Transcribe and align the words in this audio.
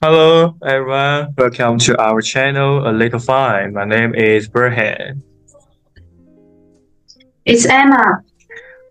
Hello, 0.00 0.54
everyone. 0.64 1.34
Welcome 1.36 1.76
to 1.78 2.00
our 2.00 2.20
channel, 2.20 2.88
A 2.88 2.92
Little 2.92 3.18
Fine. 3.18 3.72
My 3.72 3.84
name 3.84 4.14
is 4.14 4.48
Burhan. 4.48 5.20
It's 7.44 7.66
Emma. 7.66 8.22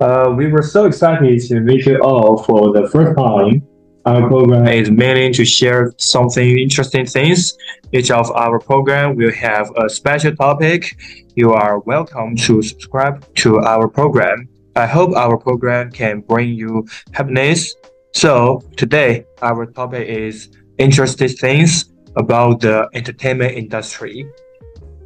Uh, 0.01 0.33
we 0.35 0.47
were 0.47 0.61
so 0.61 0.83
excited 0.83 1.39
to 1.47 1.61
meet 1.61 1.85
you 1.85 1.97
all 1.99 2.43
for 2.43 2.73
the 2.73 2.89
first 2.89 3.17
time. 3.17 3.65
Our 4.05 4.27
program 4.27 4.67
is 4.67 4.91
mainly 4.91 5.31
to 5.35 5.45
share 5.45 5.93
something 5.97 6.59
interesting 6.59 7.05
things. 7.05 7.57
Each 7.93 8.11
of 8.11 8.29
our 8.31 8.59
program 8.59 9.15
will 9.15 9.31
have 9.31 9.71
a 9.77 9.89
special 9.89 10.35
topic. 10.35 10.93
You 11.37 11.53
are 11.53 11.79
welcome 11.79 12.35
to 12.35 12.61
subscribe 12.61 13.33
to 13.35 13.59
our 13.59 13.87
program. 13.87 14.49
I 14.75 14.85
hope 14.85 15.15
our 15.15 15.37
program 15.37 15.89
can 15.89 16.19
bring 16.19 16.49
you 16.49 16.85
happiness. 17.13 17.75
So 18.13 18.61
today, 18.75 19.23
our 19.41 19.65
topic 19.67 20.09
is 20.09 20.49
interesting 20.77 21.29
things 21.29 21.91
about 22.15 22.61
the 22.61 22.89
entertainment 22.93 23.55
industry. 23.55 24.27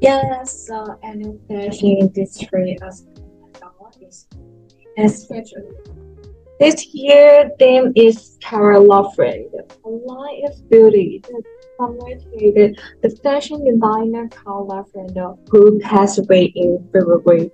Yes, 0.01 0.69
uh, 0.69 0.95
and 1.03 1.39
fashion 1.47 1.97
industry 1.99 2.77
as 2.81 3.05
is 4.01 4.27
especially. 4.97 5.69
This 6.59 6.93
year 6.93 7.49
theme 7.57 7.91
is 7.95 8.37
Lagerfeld, 8.43 9.51
a 9.85 9.89
line 9.89 10.41
of 10.45 10.69
beauty 10.69 11.23
commemorated 11.79 12.79
the 13.01 13.09
fashion 13.23 13.65
designer 13.65 14.27
Karl 14.29 14.67
Lagerfeld, 14.67 15.37
who 15.49 15.79
passed 15.79 16.19
away 16.19 16.45
in 16.55 16.77
February 16.93 17.49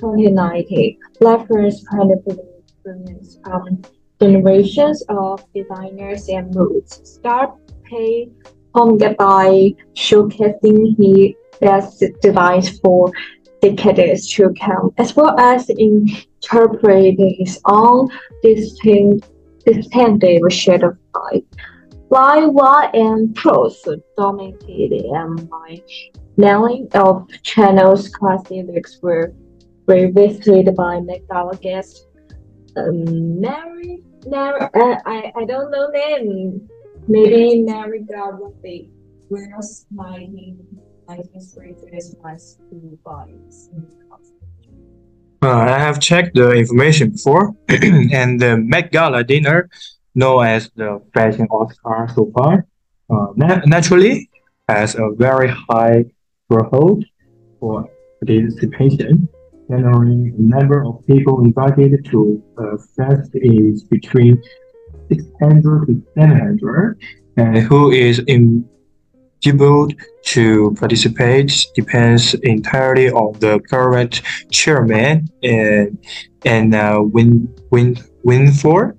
2019. 0.00 0.98
Lagerfeld's 1.20 1.86
credibility 1.88 2.54
influence 2.84 3.38
um, 3.44 3.82
generations 4.24 5.02
of 5.08 5.44
designers 5.54 6.28
and 6.28 6.54
moods. 6.54 7.00
Start 7.04 7.50
pay 7.84 8.30
home 8.74 8.96
by 8.96 9.74
showcasing 9.94 10.96
his 10.98 11.34
best 11.60 12.02
designs 12.22 12.78
for 12.80 13.12
decades 13.60 14.32
to 14.32 14.52
come, 14.60 14.92
as 14.96 15.14
well 15.14 15.38
as 15.38 15.68
interpreting 15.68 17.36
his 17.38 17.60
own 17.66 18.08
distinct, 18.42 19.28
distinctive 19.66 20.40
shade 20.48 20.82
of 20.82 20.96
light. 21.14 21.46
Live 22.08 22.94
and 22.94 23.34
prose 23.34 23.82
dominated 24.16 25.04
and 25.20 25.48
my 25.50 25.82
nailing 26.36 26.88
of 26.94 27.26
Chanel's 27.42 28.08
classics 28.08 28.98
were 29.02 29.34
revisited 29.86 30.74
by 30.76 31.00
Gala 31.28 31.56
guest 31.56 32.06
um, 32.76 33.40
Mary, 33.40 34.02
Mary 34.26 34.60
uh, 34.60 34.96
I, 35.06 35.32
I 35.36 35.44
don't 35.44 35.70
know 35.70 35.88
name. 35.88 36.68
Maybe 37.06 37.62
Mary 37.62 38.00
God 38.00 38.40
would 38.40 38.62
be 38.62 38.90
Buenos 39.28 39.86
1993 39.90 41.74
my 42.22 42.36
school 42.36 42.98
vibes. 43.04 43.68
Uh, 45.42 45.48
I 45.48 45.78
have 45.78 46.00
checked 46.00 46.34
the 46.34 46.52
information 46.52 47.10
before, 47.10 47.54
and 47.68 48.40
the 48.40 48.56
Met 48.56 48.90
Gala 48.92 49.22
dinner, 49.24 49.68
known 50.14 50.46
as 50.46 50.70
the 50.74 51.02
Fashion 51.12 51.46
Oscar 51.50 52.08
so 52.14 52.32
far, 52.34 52.66
uh, 53.10 53.26
nat- 53.36 53.66
naturally 53.66 54.30
has 54.68 54.94
a 54.94 55.10
very 55.16 55.50
high 55.50 56.04
threshold 56.48 57.04
for 57.60 57.86
participation. 58.20 59.28
Generally, 59.68 60.32
the 60.36 60.42
number 60.42 60.84
of 60.84 61.06
people 61.06 61.44
invited 61.44 62.04
to 62.10 62.42
a 62.58 62.78
fest 62.96 63.30
is 63.34 63.84
between 63.84 64.42
600 65.08 65.86
to 65.86 66.02
700, 66.18 66.98
and 67.36 67.58
who 67.58 67.90
is 67.90 68.22
eligible 68.28 69.88
to 70.24 70.74
participate 70.78 71.66
depends 71.74 72.34
entirely 72.34 73.10
on 73.10 73.38
the 73.40 73.60
current 73.70 74.22
chairman 74.50 75.28
and 75.42 75.98
and 76.44 76.74
uh, 76.74 77.00
win 77.02 77.48
win 77.70 77.96
win 78.22 78.52
for. 78.52 78.96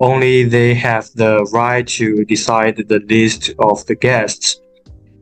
Only 0.00 0.42
they 0.42 0.74
have 0.74 1.08
the 1.14 1.44
right 1.52 1.86
to 1.86 2.24
decide 2.24 2.76
the 2.76 3.00
list 3.08 3.50
of 3.60 3.86
the 3.86 3.94
guests. 3.94 4.60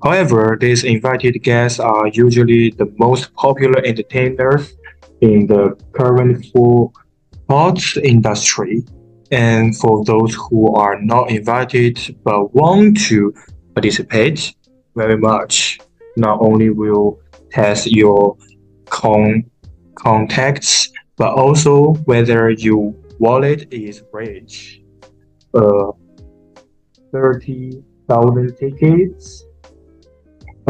However, 0.03 0.57
these 0.59 0.85
invited 0.85 1.43
guests 1.43 1.79
are 1.79 2.09
usually 2.09 2.71
the 2.71 2.93
most 2.99 3.35
popular 3.35 3.85
entertainers 3.85 4.73
in 5.21 5.47
the 5.47 5.77
current 5.93 6.45
sports 6.45 7.97
industry. 7.99 8.83
And 9.31 9.77
for 9.77 10.05
those 10.05 10.35
who 10.35 10.75
are 10.75 11.01
not 11.01 11.31
invited 11.31 12.17
but 12.25 12.55
want 12.55 12.99
to 13.09 13.35
participate 13.75 14.55
very 14.97 15.19
much, 15.19 15.79
not 16.17 16.39
only 16.41 16.71
will 16.71 17.21
test 17.51 17.87
your 17.87 18.37
con- 18.89 19.45
contacts, 19.95 20.91
but 21.17 21.35
also 21.35 21.93
whether 22.07 22.49
your 22.51 22.95
wallet 23.19 23.69
is 23.71 24.03
rich. 24.13 24.81
Uh, 25.53 25.93
30,000 27.13 28.57
tickets 28.57 29.45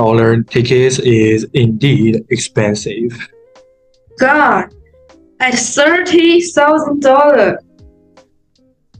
dollar 0.01 0.43
tickets 0.55 0.99
is 0.99 1.47
indeed 1.53 2.15
expensive. 2.31 3.13
God, 4.19 4.65
at 5.41 5.55
thirty 5.77 6.41
thousand 6.57 7.01
dollars. 7.03 7.59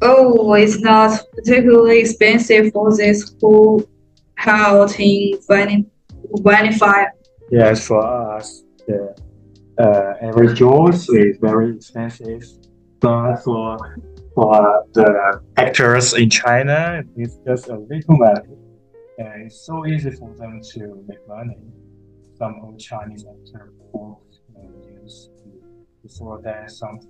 Oh, 0.03 0.53
it's 0.63 0.81
not 0.81 1.11
particularly 1.37 1.99
expensive 2.05 2.65
for 2.75 2.95
this 2.95 3.19
whole 3.41 3.83
health 4.35 4.99
in 5.01 5.39
Vanify. 6.47 7.01
Yes, 7.51 7.87
for 7.87 8.03
us, 8.37 8.63
the 8.87 9.01
uh, 9.79 10.27
average 10.27 10.59
Jaws 10.59 11.09
is 11.09 11.39
very 11.41 11.69
expensive. 11.77 12.43
But 13.01 13.37
for 13.45 13.67
for 14.35 14.85
the 14.93 15.09
actors 15.57 16.07
in 16.23 16.29
China, 16.29 17.03
it's 17.17 17.37
just 17.47 17.69
a 17.69 17.79
little 17.91 18.17
money. 18.27 18.55
It's 19.23 19.67
so 19.67 19.87
easy 19.87 20.11
for 20.13 20.35
them 20.35 20.63
to 20.73 21.05
make 21.07 21.29
money. 21.29 21.59
Some 22.39 22.61
old 22.63 22.81
Chinese 22.81 23.27
actors 23.27 23.75
work 23.93 24.19
years 24.83 25.29
before 26.03 26.41
that. 26.43 26.71
Some 26.71 27.01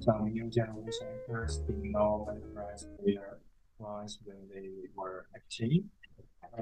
some 0.00 0.24
new 0.32 0.50
generation 0.50 1.06
actors 1.14 1.58
didn't 1.58 1.92
know 1.92 2.26
memorize 2.26 2.88
their 3.04 3.38
lines 3.78 4.18
when 4.24 4.36
they 4.52 4.70
were 4.96 5.26
acting. 5.36 5.84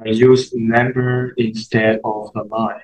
I 0.05 0.11
use 0.11 0.53
number 0.55 1.33
instead 1.39 2.00
of 2.05 2.31
the 2.34 2.43
line. 2.43 2.81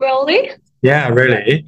Really? 0.00 0.52
Yeah, 0.80 1.08
really. 1.08 1.66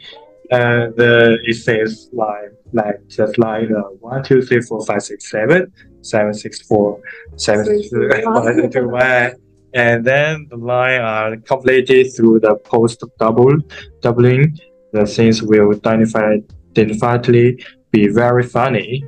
Uh, 0.50 0.88
the 0.96 1.38
it 1.44 1.54
says 1.54 2.08
like 2.12 2.52
like 2.72 3.06
just 3.08 3.36
like 3.36 3.68
uh, 3.70 3.90
one 4.00 4.22
two 4.24 4.40
three 4.40 4.62
four 4.62 4.84
five 4.86 5.02
six 5.02 5.30
seven 5.30 5.70
seven 6.06 6.34
six 6.34 6.62
four 6.62 7.00
seven 7.36 7.64
six 7.64 7.88
one. 8.24 8.70
two 8.70 8.88
one. 8.88 9.34
And 9.74 10.04
then 10.04 10.46
the 10.48 10.56
line 10.56 11.00
are 11.00 11.36
completed 11.36 12.14
through 12.14 12.40
the 12.40 12.54
post 12.56 13.04
double 13.18 13.58
doubling. 14.00 14.58
The 14.92 15.04
things 15.04 15.42
will 15.42 15.72
definitely 15.74 17.64
be 17.90 18.08
very 18.08 18.42
funny. 18.42 19.04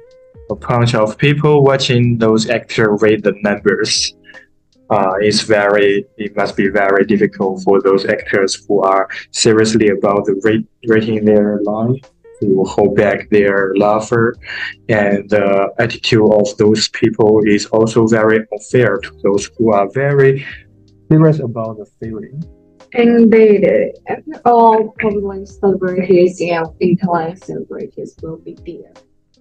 A 0.51 0.55
bunch 0.55 0.95
of 0.95 1.17
people 1.17 1.63
watching 1.63 2.19
those 2.19 2.49
actors 2.51 3.01
read 3.03 3.23
the 3.23 3.35
numbers. 3.43 4.15
Uh, 4.91 5.15
it's 5.21 5.43
very 5.43 6.07
it 6.17 6.35
must 6.35 6.57
be 6.57 6.69
very 6.69 7.05
difficult 7.05 7.63
for 7.63 7.81
those 7.83 8.07
actors 8.07 8.51
who 8.67 8.81
are 8.81 9.09
seriously 9.33 9.89
about 9.89 10.25
the 10.25 10.35
rate, 10.45 10.67
rating 10.87 11.25
their 11.25 11.61
line 11.63 12.01
to 12.41 12.65
hold 12.65 12.97
back 12.97 13.29
their 13.31 13.75
laughter 13.77 14.37
and 14.89 15.29
the 15.31 15.73
attitude 15.79 16.29
of 16.33 16.57
those 16.57 16.89
people 16.89 17.41
is 17.47 17.67
also 17.67 18.07
very 18.07 18.47
unfair 18.53 18.99
to 18.99 19.11
those 19.23 19.51
who 19.57 19.73
are 19.73 19.89
very 19.91 20.45
serious 21.11 21.41
about 21.41 21.79
the 21.79 21.87
feeling 22.01 22.43
Indeed, 22.93 23.93
all 24.47 24.95
public 24.99 25.47
celebrities 25.47 26.41
and 26.41 26.67
internet 26.81 27.45
celebrities 27.45 28.17
will 28.23 28.39
be 28.39 28.57
there. 28.65 28.95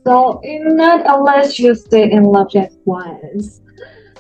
So, 0.06 0.42
not 0.44 1.06
unless 1.06 1.58
you 1.58 1.74
stay 1.76 2.12
in 2.12 2.24
love 2.24 2.52
just 2.52 2.78
once. 2.86 3.62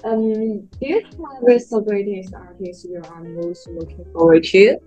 Um, 0.03 0.68
do 0.80 0.88
you 0.88 1.03
have 1.03 1.62
celebrities 1.62 2.31
artist 2.33 2.85
you 2.85 3.01
are 3.03 3.23
most 3.23 3.68
looking 3.68 4.06
forward 4.13 4.44
to? 4.45 4.77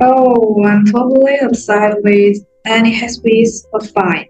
Oh, 0.00 0.64
I'm 0.64 0.84
totally 0.86 1.38
obsessed 1.38 1.98
with 2.02 2.38
Anne 2.64 2.86
Hathaway 2.86 3.44
of 3.74 3.90
Fine. 3.90 4.28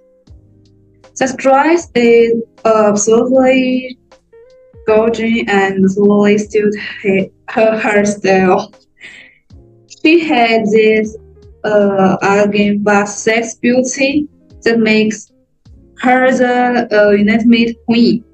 That 1.18 1.36
dress 1.38 1.90
is 1.94 2.42
absolutely 2.64 3.98
gorgeous 4.86 5.44
and 5.48 5.90
slowly 5.90 6.36
suits 6.38 6.76
her 7.02 7.78
hairstyle. 7.78 8.74
She 10.02 10.20
has 10.20 10.70
this 10.70 11.16
uh, 11.64 12.16
elegant 12.20 12.84
but 12.84 13.06
sex 13.06 13.54
beauty 13.54 14.28
that 14.64 14.78
makes 14.78 15.32
her 16.00 16.30
the 16.30 16.88
uh, 16.92 17.84
Queen. 17.86 18.24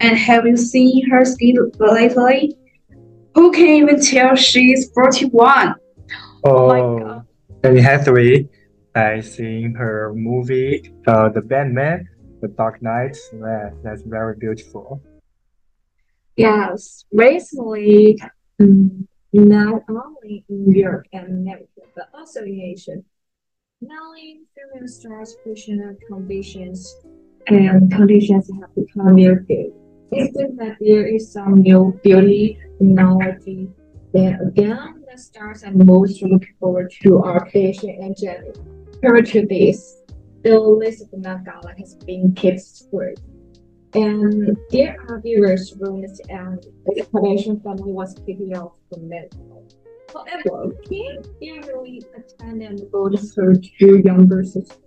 And 0.00 0.16
have 0.16 0.46
you 0.46 0.56
seen 0.56 1.08
her 1.10 1.24
skin 1.24 1.70
lately? 1.78 2.56
Who 3.34 3.52
can 3.52 3.66
even 3.66 4.00
tell 4.00 4.34
she's 4.36 4.90
41? 4.92 5.74
Oh 6.44 6.68
my 6.68 6.80
Oh, 6.80 6.98
God. 6.98 7.26
Anne 7.62 7.76
Hathaway. 7.76 8.48
I 8.94 9.20
seen 9.20 9.74
her 9.74 10.12
movie, 10.14 10.92
uh, 11.06 11.30
The 11.30 11.40
Batman, 11.40 12.08
The 12.42 12.48
Dark 12.48 12.82
Knight. 12.82 13.16
Yeah, 13.32 13.70
that's 13.82 14.02
very 14.02 14.36
beautiful. 14.36 15.00
Yes, 16.36 17.04
recently, 17.12 18.20
mm, 18.60 19.06
not 19.32 19.82
only 19.88 20.44
in 20.48 20.74
Europe 20.74 21.06
and 21.12 21.26
America, 21.28 21.82
but 21.94 22.08
also 22.12 22.42
in 22.42 22.60
Asia, 22.60 22.96
many 23.80 24.40
female 24.54 24.88
stars' 24.88 25.36
personal 25.44 25.94
conditions 26.08 26.96
and 27.46 27.90
conditions 27.90 28.50
have 28.60 28.74
become 28.74 29.14
muted. 29.14 29.72
It 30.10 30.34
seems 30.34 30.58
that 30.58 30.76
there 30.80 31.06
is 31.06 31.32
some 31.32 31.62
new 31.62 31.98
beauty 32.02 32.58
technology. 32.78 33.68
Then 34.12 34.40
again, 34.46 35.04
the 35.10 35.18
stars 35.18 35.64
are 35.64 35.72
most 35.72 36.22
looking 36.22 36.54
forward 36.60 36.92
to 37.02 37.18
our 37.18 37.48
fashion 37.50 37.96
and 38.00 38.16
Jennie. 38.16 38.52
Prior 39.00 39.22
to 39.22 39.46
this, 39.46 40.02
the 40.42 40.58
list 40.58 41.02
of 41.02 41.10
the 41.10 41.18
Met 41.18 41.44
Gala 41.44 41.74
has 41.78 41.94
been 41.94 42.34
kept 42.34 42.60
secret. 42.60 43.20
And 43.94 44.56
there 44.70 44.96
are 45.08 45.20
various 45.20 45.74
rumors 45.78 46.20
and 46.28 46.62
the 46.86 47.02
Kardashian 47.12 47.62
family 47.62 47.92
was 47.92 48.14
kicking 48.26 48.56
off 48.56 48.72
the 48.90 49.00
Met. 49.00 49.34
However, 50.12 50.74
Kim 50.88 51.22
usually 51.40 52.02
attend 52.16 52.62
and 52.62 52.80
vote 52.90 53.18
her 53.36 53.54
two 53.54 54.02
younger 54.04 54.44
sisters. 54.44 54.78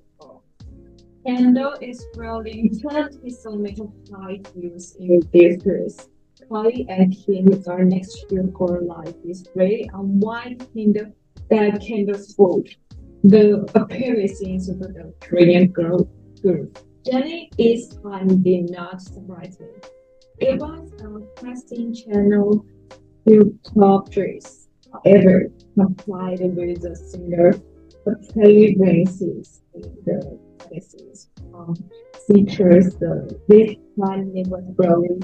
Kendall 1.25 1.73
is 1.81 2.05
really 2.15 2.71
currently 2.81 3.31
submitting 3.31 3.91
five 4.11 4.45
views 4.55 4.95
in 4.99 5.19
this 5.33 5.63
series. 5.63 6.09
Kylie 6.49 6.85
and 6.89 7.15
Kim 7.15 7.63
are 7.67 7.83
next 7.83 8.25
year 8.29 8.47
for 8.57 8.81
life 8.81 9.15
is 9.27 9.45
ready 9.55 9.89
on 9.93 10.19
why 10.19 10.55
Kendall 10.73 11.11
that 11.49 11.81
Kendall's 11.81 12.33
vote. 12.35 12.69
The 13.23 13.69
appearances 13.73 14.69
of 14.69 14.79
the 14.79 15.13
Korean 15.21 15.67
girl 15.67 16.07
group. 16.41 16.77
Jennie 17.05 17.49
time 18.03 18.43
did 18.43 18.69
not 18.71 19.01
surprise 19.01 19.59
me. 19.59 19.67
It 20.39 20.59
was 20.59 20.91
a 21.01 21.41
casting 21.41 21.93
channel 21.93 22.65
to 23.27 23.59
top 23.73 24.11
dress. 24.11 24.67
However, 24.91 25.51
complied 25.75 26.41
with 26.41 26.81
the 26.81 26.95
singer 26.95 27.53
appearances 28.05 29.61
in 29.73 29.81
the 30.05 30.39
places 30.59 31.29
um, 31.53 31.75
features 32.27 32.95
the 32.95 33.39
this 33.47 33.75
one 33.95 34.31
was 34.47 34.63
growing. 34.75 35.21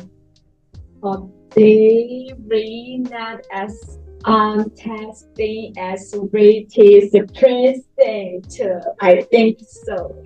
Uh, 1.03 1.21
they 1.55 2.33
read 2.47 3.07
that 3.07 3.45
as 3.51 3.99
um 4.25 4.69
testing 4.71 5.73
as 5.77 6.13
British 6.31 7.11
president. 7.33 8.61
I 9.01 9.21
think 9.31 9.59
so. 9.59 10.23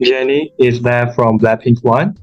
Jennie, 0.00 0.52
is 0.58 0.82
that 0.82 1.14
from 1.14 1.38
Blackpink 1.38 1.82
One? 1.82 2.16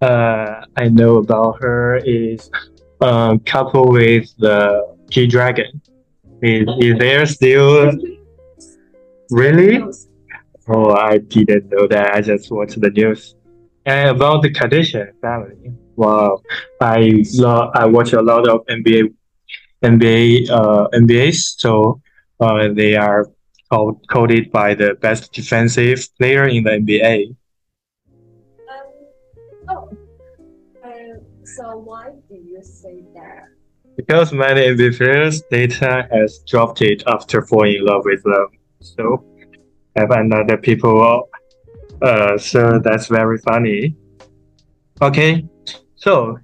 Uh, 0.00 0.64
I 0.76 0.88
know 0.88 1.18
about 1.18 1.60
her 1.60 1.96
is 1.98 2.50
um, 3.00 3.40
couple 3.40 3.88
with 3.88 4.34
the 4.38 4.96
G 5.10 5.26
Dragon. 5.26 5.80
Is, 6.42 6.66
is 6.78 6.98
there 6.98 7.26
still 7.26 7.92
really? 9.30 9.84
Oh, 10.68 10.92
I 10.92 11.18
didn't 11.18 11.68
know 11.70 11.86
that. 11.88 12.14
I 12.14 12.20
just 12.20 12.50
watched 12.50 12.80
the 12.80 12.90
news. 12.90 13.34
And 13.84 14.10
about 14.10 14.42
the 14.42 14.50
Kardashian 14.50 15.12
family. 15.20 15.72
Wow, 15.96 16.42
I 16.80 17.24
lo- 17.34 17.70
I 17.74 17.84
watch 17.86 18.12
a 18.12 18.22
lot 18.22 18.48
of 18.48 18.64
NBA 18.68 19.08
NBA 19.82 20.50
uh, 20.50 20.88
NBAs. 20.94 21.54
So 21.58 22.00
uh, 22.40 22.68
they 22.72 22.96
are 22.96 23.26
called, 23.70 24.04
coded 24.08 24.50
by 24.50 24.74
the 24.74 24.94
best 24.94 25.32
defensive 25.32 26.06
player 26.18 26.46
in 26.46 26.64
the 26.64 26.70
NBA. 26.70 27.36
Um, 28.68 28.86
oh, 29.68 29.96
uh, 30.84 31.18
so 31.44 31.76
why 31.78 32.10
do 32.28 32.34
you 32.34 32.62
say 32.62 33.02
that? 33.14 33.48
Because 33.96 34.32
many 34.32 34.62
NBA 34.62 34.96
players' 34.96 35.42
data 35.42 36.08
has 36.10 36.40
dropped 36.46 36.80
it 36.82 37.02
after 37.06 37.42
falling 37.42 37.76
in 37.76 37.84
love 37.84 38.02
with 38.04 38.22
them. 38.22 38.48
So 38.80 39.24
have 39.96 40.10
another 40.10 40.56
people. 40.56 41.28
Uh, 42.00 42.38
so 42.38 42.80
that's 42.82 43.08
very 43.08 43.38
funny. 43.38 43.96
Okay, 45.02 45.44
so 46.00 46.38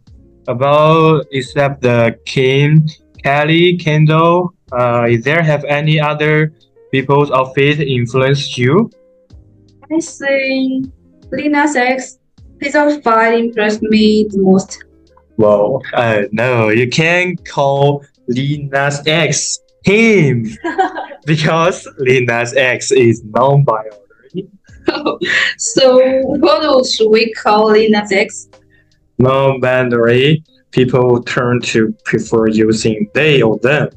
about 0.49 1.27
except 1.33 1.83
the 1.83 2.19
Kim, 2.25 2.87
Kelly, 3.23 3.77
Kendall, 3.77 4.55
uh, 4.73 5.07
is 5.09 5.25
there 5.25 5.43
have 5.43 5.65
any 5.65 5.99
other 5.99 6.53
people's 6.93 7.31
outfit 7.31 7.81
influenced 7.81 8.57
you? 8.59 8.91
I 9.91 10.01
think 10.01 10.93
Lina 11.33 11.67
X, 11.75 12.19
his 12.61 12.75
outfit 12.75 13.35
impressed 13.35 13.83
me 13.83 14.27
the 14.31 14.39
most. 14.39 14.85
Well, 15.37 15.83
uh, 15.95 16.23
no, 16.33 16.69
you 16.69 16.89
can't 16.89 17.43
call 17.45 18.05
Lil 18.29 18.69
Nas 18.71 19.03
X 19.07 19.59
him 19.85 20.47
because 21.27 21.89
Lil 21.99 22.25
Nas 22.25 22.55
X 22.55 22.93
is 22.93 23.23
non-binary. 23.25 23.91
so 25.59 25.99
what 26.23 26.87
should 26.87 27.11
we 27.11 27.33
call 27.33 27.71
Lina 27.71 28.07
X? 28.11 28.49
Non-binary 29.19 30.45
people 30.73 31.23
turn 31.23 31.61
to 31.63 31.95
prefer 32.05 32.49
using 32.49 33.09
they 33.15 33.43
or 33.43 33.59
them. 33.59 33.89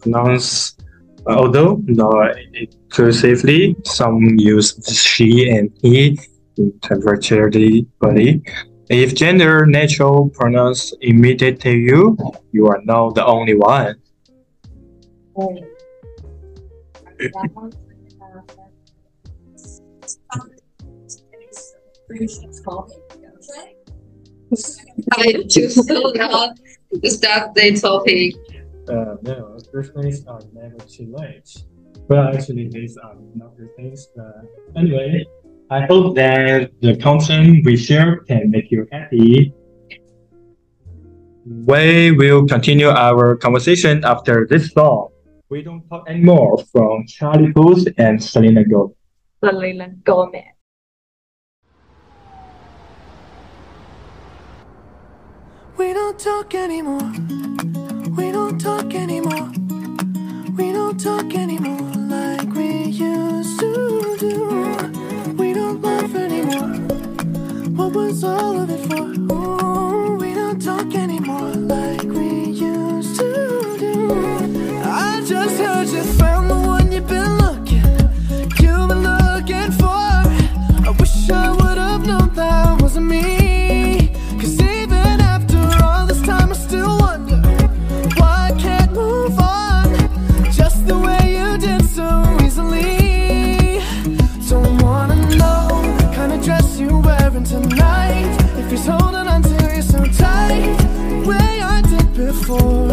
Pronouns, 0.00 0.76
uh, 1.26 1.34
although 1.34 1.80
not 1.84 2.34
exclusively, 2.54 3.76
some 3.84 4.38
use 4.38 4.74
she 4.90 5.48
and 5.50 5.70
he 5.82 6.18
interchangeably. 6.58 8.42
If 8.88 9.14
gender 9.14 9.66
neutral 9.66 10.30
pronouns 10.30 10.92
imitate 11.00 11.64
you, 11.64 12.16
you 12.50 12.66
are 12.66 12.80
not 12.84 13.14
the 13.14 13.24
only 13.24 13.54
one. 13.54 13.94
Uh, 24.52 24.56
I 25.12 25.44
choose 25.48 25.74
to 25.76 27.10
start 27.10 27.54
the 27.54 27.80
topic. 27.80 28.34
Uh, 28.88 29.16
no, 29.22 29.58
birthdays 29.72 30.26
are 30.26 30.40
never 30.52 30.78
too 30.88 31.14
late. 31.16 31.48
Well, 32.08 32.34
actually, 32.34 32.68
these 32.68 32.96
are 32.96 33.14
not 33.36 33.56
birthdays. 33.56 34.08
But 34.16 34.50
anyway, 34.76 35.24
I 35.70 35.86
hope 35.86 36.16
that 36.16 36.72
the 36.80 36.96
content 36.96 37.64
we 37.64 37.76
share 37.76 38.18
can 38.26 38.50
make 38.50 38.72
you 38.72 38.88
happy. 38.90 39.54
We 41.46 42.10
will 42.10 42.46
continue 42.46 42.88
our 42.88 43.36
conversation 43.36 44.04
after 44.04 44.46
this 44.50 44.72
song. 44.72 45.10
We 45.48 45.62
don't 45.62 45.86
talk 45.88 46.08
anymore 46.08 46.58
from 46.72 47.06
Charlie 47.06 47.52
Puth 47.52 47.86
and 47.98 48.22
Selena 48.22 48.64
Gomez. 48.64 48.96
Selena 49.42 49.88
Gomez. 50.04 50.59
We 55.76 55.92
don't 55.92 56.18
talk 56.18 56.54
anymore. 56.54 57.12
We 58.16 58.32
don't 58.32 58.60
talk 58.60 58.94
anymore. 58.94 59.50
We 60.56 60.72
don't 60.72 60.98
talk 61.00 61.34
anymore 61.34 61.92
like 62.08 62.48
we 62.54 62.84
used 62.84 63.60
to 63.60 64.16
do. 64.18 65.34
We 65.38 65.54
don't 65.54 65.80
laugh 65.82 66.14
anymore. 66.14 66.76
What 67.76 67.92
was 67.94 68.24
all 68.24 68.60
of 68.60 68.70
it 68.70 68.80
for? 68.88 69.04
Ooh, 69.32 70.16
we 70.16 70.34
don't 70.34 70.60
talk 70.60 70.94
anymore 70.94 71.52
like 71.54 72.02
we 72.02 72.50
used 72.50 73.18
to 73.18 73.76
do. 73.78 74.80
I 74.84 75.22
just 75.26 75.58
heard 75.58 75.88
you 75.88 76.02
found 76.18 76.50
the 76.50 76.56
one 76.56 76.92
you've 76.92 77.06
been 77.06 77.39
He's 98.70 98.86
holding 98.86 99.26
on 99.26 99.42
to 99.42 99.74
you 99.74 99.82
so 99.82 99.98
tight, 100.04 101.26
way 101.26 101.60
I 101.60 101.82
did 101.82 102.14
before. 102.14 102.92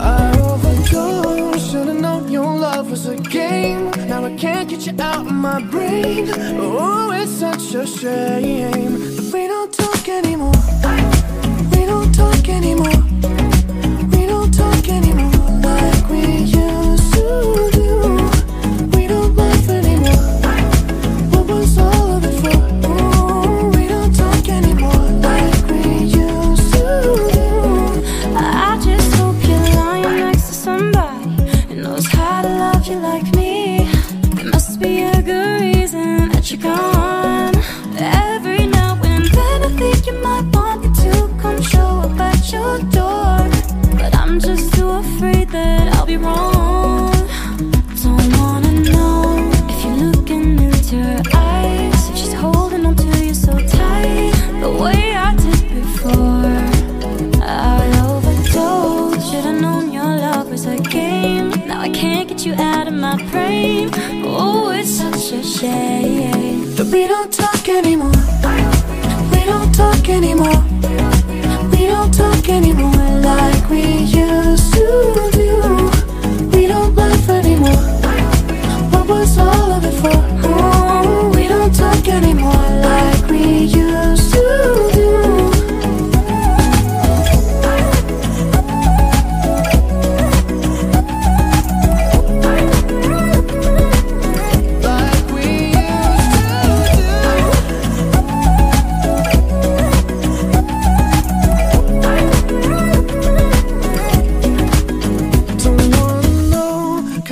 I 0.00 0.38
overdosed. 0.40 1.70
Should've 1.70 2.00
known 2.00 2.32
your 2.32 2.56
love 2.56 2.90
was 2.90 3.06
a 3.06 3.16
game. 3.16 3.90
Now 4.08 4.24
I 4.24 4.34
can't 4.36 4.66
get 4.68 4.86
you 4.86 4.94
out 4.98 5.26
of 5.26 5.32
my 5.32 5.60
brain. 5.70 6.30
Oh, 6.58 7.12
it's 7.12 7.30
such 7.32 7.74
a 7.74 7.86
shame 7.86 8.92
that 9.16 9.30
we 9.34 9.46
don't 9.46 9.70
talk 9.70 10.08
anymore. 10.08 10.73
Brain. 63.34 63.90
Oh, 64.24 64.70
it's 64.70 64.98
such 65.02 65.32
a 65.32 65.42
shame 65.42 66.74
that 66.76 66.86
we 66.86 67.06
don't 67.08 67.32
talk 67.32 67.68
anymore. 67.68 68.13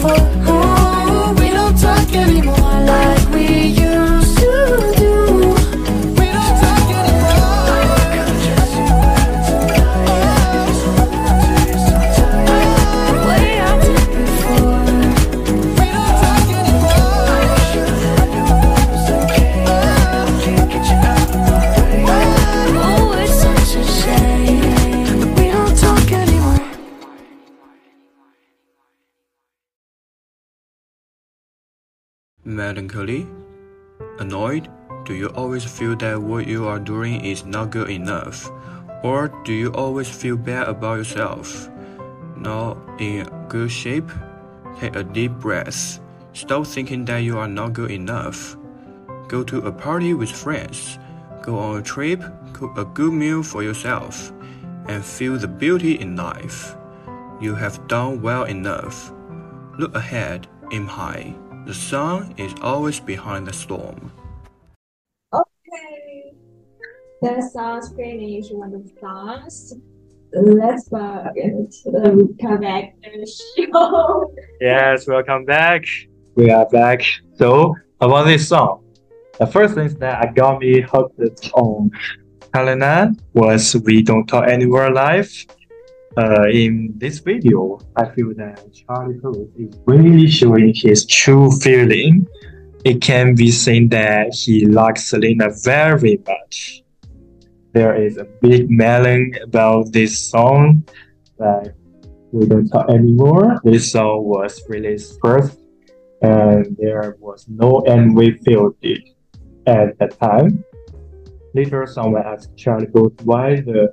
For? 0.00 0.14
Oh, 0.46 1.34
we 1.38 1.50
don't 1.50 1.76
talk 1.78 2.12
anymore 2.14 2.56
like 2.56 3.17
Melancholy? 32.48 33.26
Annoyed? 34.18 34.70
Do 35.04 35.12
you 35.12 35.28
always 35.36 35.64
feel 35.64 35.94
that 35.96 36.20
what 36.20 36.46
you 36.46 36.66
are 36.66 36.78
doing 36.78 37.22
is 37.22 37.44
not 37.44 37.68
good 37.68 37.90
enough? 37.90 38.50
Or 39.04 39.28
do 39.44 39.52
you 39.52 39.68
always 39.74 40.08
feel 40.08 40.36
bad 40.36 40.66
about 40.66 40.96
yourself? 40.96 41.68
Not 42.36 42.78
in 42.98 43.28
good 43.48 43.70
shape? 43.70 44.08
Take 44.80 44.96
a 44.96 45.04
deep 45.04 45.32
breath. 45.32 46.00
Stop 46.32 46.66
thinking 46.66 47.04
that 47.04 47.18
you 47.18 47.38
are 47.38 47.48
not 47.48 47.74
good 47.74 47.90
enough. 47.90 48.56
Go 49.28 49.44
to 49.44 49.66
a 49.66 49.72
party 49.72 50.14
with 50.14 50.30
friends. 50.30 50.98
Go 51.42 51.58
on 51.58 51.78
a 51.78 51.82
trip, 51.82 52.24
cook 52.54 52.78
a 52.78 52.86
good 52.86 53.12
meal 53.12 53.42
for 53.42 53.62
yourself, 53.62 54.32
and 54.88 55.04
feel 55.04 55.36
the 55.36 55.48
beauty 55.48 56.00
in 56.00 56.16
life. 56.16 56.74
You 57.42 57.54
have 57.54 57.86
done 57.88 58.22
well 58.22 58.44
enough. 58.44 59.12
Look 59.78 59.94
ahead, 59.94 60.48
aim 60.72 60.86
high. 60.86 61.34
The 61.68 61.74
sun 61.74 62.34
is 62.38 62.54
always 62.62 62.98
behind 62.98 63.46
the 63.46 63.52
storm. 63.52 64.10
Okay. 65.34 66.32
That 67.20 67.42
sounds 67.42 67.92
finished 67.94 68.54
when 68.54 68.70
the 68.70 68.90
songs. 68.98 69.74
Let's 70.32 70.90
uh, 70.90 71.28
um, 72.02 72.34
come 72.40 72.60
back 72.62 72.94
to 73.02 73.10
the 73.10 73.28
show. 73.28 74.34
Yes, 74.62 75.06
welcome 75.06 75.44
back. 75.44 75.84
We 76.36 76.50
are 76.50 76.64
back. 76.64 77.02
So 77.34 77.74
about 78.00 78.24
this 78.24 78.48
song, 78.48 78.82
the 79.38 79.46
first 79.46 79.74
thing 79.74 79.90
that 79.98 80.26
I 80.26 80.32
got 80.32 80.60
me 80.60 80.80
hooked 80.80 81.50
on 81.52 81.90
Helena 82.54 83.12
was 83.34 83.76
"We 83.84 84.00
Don't 84.00 84.26
Talk 84.26 84.48
Anywhere" 84.48 84.90
live. 84.90 85.30
Uh, 86.16 86.48
in 86.50 86.94
this 86.96 87.18
video, 87.18 87.78
I 87.96 88.06
feel 88.10 88.34
that 88.34 88.72
Charlie 88.72 89.18
Puth 89.20 89.48
is 89.56 89.78
really 89.86 90.28
showing 90.28 90.72
his 90.74 91.06
true 91.06 91.50
feeling. 91.50 92.26
It 92.84 93.00
can 93.02 93.34
be 93.34 93.50
seen 93.50 93.88
that 93.90 94.34
he 94.34 94.64
likes 94.64 95.10
Selena 95.10 95.50
very 95.62 96.18
much. 96.26 96.82
There 97.72 97.94
is 97.94 98.16
a 98.16 98.24
big 98.24 98.70
melon 98.70 99.32
about 99.42 99.92
this 99.92 100.18
song. 100.18 100.84
Like 101.38 101.74
we 102.32 102.46
don't 102.46 102.68
talk 102.68 102.90
anymore. 102.90 103.60
This 103.62 103.92
song 103.92 104.24
was 104.24 104.62
released 104.68 105.18
first, 105.22 105.60
and 106.22 106.76
there 106.80 107.16
was 107.20 107.46
no 107.48 107.84
MV 107.86 108.42
field 108.44 108.74
at 109.66 109.98
that 109.98 110.18
time. 110.18 110.64
Later, 111.54 111.86
someone 111.86 112.22
asked 112.24 112.56
Charlie 112.56 112.86
Puth 112.86 113.20
why 113.24 113.60
the 113.60 113.92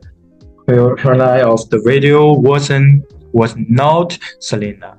line 0.68 1.44
of 1.44 1.70
the 1.70 1.82
video 1.84 2.34
wasn't 2.34 3.06
was 3.34 3.56
not 3.58 4.18
Selena, 4.40 4.98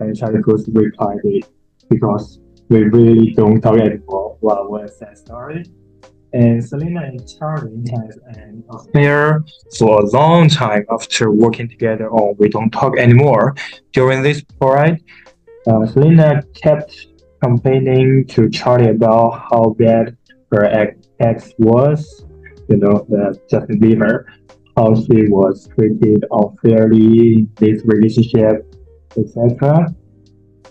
and 0.00 0.16
Charlie 0.16 0.42
Puth 0.42 0.66
replied 0.72 1.18
it 1.24 1.44
because 1.90 2.38
we 2.68 2.84
really 2.84 3.32
don't 3.32 3.60
talk 3.60 3.78
anymore. 3.78 4.36
What 4.40 4.84
a 4.84 4.88
sad 4.88 5.18
story. 5.18 5.64
And 6.32 6.64
Selena 6.64 7.02
and 7.02 7.20
Charlie 7.28 7.84
had 7.90 8.10
an 8.36 8.64
affair 8.70 9.44
for 9.78 10.00
a 10.00 10.06
long 10.06 10.48
time 10.48 10.86
after 10.90 11.30
working 11.30 11.68
together 11.68 12.10
on 12.10 12.36
We 12.38 12.48
Don't 12.48 12.70
Talk 12.70 12.96
Anymore. 12.96 13.54
During 13.92 14.22
this 14.22 14.42
period, 14.58 15.02
uh, 15.66 15.84
Selena 15.86 16.42
kept 16.54 17.08
complaining 17.42 18.24
to 18.28 18.48
Charlie 18.48 18.88
about 18.88 19.44
how 19.50 19.76
bad 19.78 20.16
her 20.52 20.64
ex, 20.64 21.06
ex 21.20 21.52
was, 21.58 22.24
you 22.70 22.78
know, 22.78 23.04
the 23.10 23.38
Justin 23.50 23.78
Bieber, 23.78 24.24
how 24.76 24.94
she 24.94 25.28
was 25.28 25.68
treated 25.74 26.24
unfairly 26.30 27.34
in 27.34 27.50
this 27.56 27.82
relationship, 27.84 28.74
etc. 29.16 29.94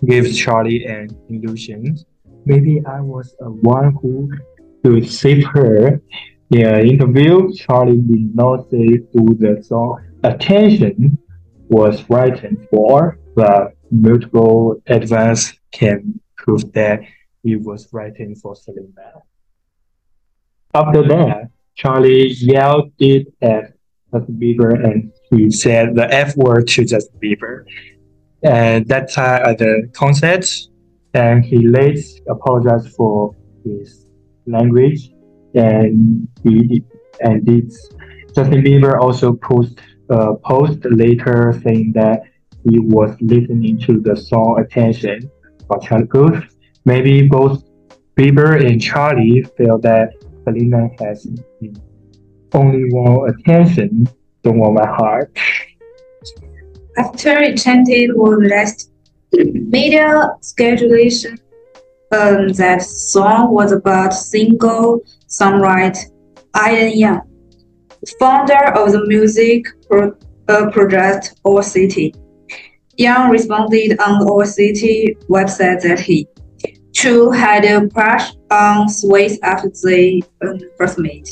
Gives 0.05 0.37
Charlie 0.37 0.85
an 0.85 1.09
illusion. 1.29 1.97
Maybe 2.45 2.81
I 2.85 3.01
was 3.01 3.35
the 3.39 3.51
one 3.51 3.93
who 4.01 4.29
to 4.83 5.03
save 5.03 5.45
her. 5.45 6.01
In 6.49 6.65
an 6.65 6.87
interview, 6.87 7.53
Charlie 7.53 8.01
did 8.01 8.35
not 8.35 8.69
say 8.69 8.99
who 9.13 9.35
the 9.35 9.63
song 9.63 10.01
Attention 10.23 11.17
was 11.69 12.03
written 12.09 12.67
for, 12.69 13.17
but 13.35 13.75
multiple 13.89 14.81
advance 14.87 15.53
can 15.71 16.19
prove 16.37 16.71
that 16.73 17.01
he 17.43 17.55
was 17.55 17.87
writing 17.91 18.35
for 18.35 18.55
Selena. 18.55 19.23
After 20.73 21.07
that, 21.07 21.49
Charlie 21.75 22.27
yelled 22.33 22.91
it 22.99 23.33
at 23.41 23.73
Justin 24.13 24.35
Bieber 24.35 24.73
and 24.83 25.11
he 25.29 25.49
said 25.51 25.95
the 25.95 26.11
F 26.13 26.35
word 26.35 26.67
to 26.69 26.85
Justin 26.85 27.19
Bieber. 27.21 27.65
And 28.43 28.87
that 28.87 29.11
time 29.11 29.43
at 29.45 29.59
the 29.59 29.89
concert, 29.93 30.45
and 31.13 31.43
he 31.43 31.67
later 31.67 32.01
apologized 32.29 32.95
for 32.95 33.35
his 33.63 34.05
language 34.47 35.11
and 35.53 36.27
he 36.43 36.83
and 37.19 37.45
did 37.45 37.71
Justin 38.33 38.63
Bieber 38.63 38.97
also 38.99 39.33
post 39.33 39.79
uh, 40.09 40.33
post 40.43 40.79
later 40.85 41.59
saying 41.63 41.93
that 41.93 42.21
he 42.69 42.79
was 42.79 43.15
listening 43.21 43.79
to 43.79 43.99
the 43.99 44.15
song 44.15 44.59
Attention 44.63 45.29
by 45.67 45.77
Charlie 45.79 46.05
Puth. 46.05 46.43
Maybe 46.85 47.27
both 47.27 47.63
Bieber 48.15 48.65
and 48.65 48.81
Charlie 48.81 49.43
feel 49.57 49.77
that 49.79 50.13
Selena 50.43 50.89
has 50.99 51.27
only 52.53 52.91
want 52.91 53.29
attention, 53.29 54.07
don't 54.43 54.57
want 54.57 54.73
my 54.75 54.87
heart. 54.87 55.37
After 56.97 57.41
Enchanted 57.41 58.11
was 58.15 58.39
released, 58.39 58.91
media 59.31 60.29
speculation 60.41 61.39
um, 62.11 62.49
that 62.49 62.81
song 62.81 63.51
was 63.51 63.71
about 63.71 64.13
single 64.13 65.01
songwriter 65.27 66.11
Ian 66.57 66.97
Young, 66.97 67.21
founder 68.19 68.73
of 68.75 68.91
the 68.91 69.05
music 69.07 69.65
pro- 69.89 70.17
uh, 70.49 70.69
project 70.71 71.35
Owl 71.45 71.63
City. 71.63 72.13
Young 72.97 73.31
responded 73.31 73.97
on 74.01 74.19
the 74.19 74.25
Owl 74.25 74.45
City 74.45 75.15
website 75.29 75.81
that 75.83 75.99
he 75.99 76.27
too 76.91 77.31
had 77.31 77.63
a 77.63 77.87
crush 77.89 78.33
on 78.51 78.89
Swiss 78.89 79.39
after 79.43 79.71
they 79.83 80.21
um, 80.45 80.59
first 80.77 80.99
met. 80.99 81.27